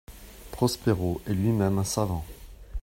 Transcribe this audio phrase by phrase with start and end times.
[0.51, 2.25] Prospero est lui-même un savant.